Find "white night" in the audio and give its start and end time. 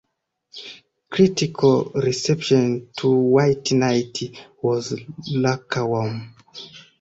3.11-4.17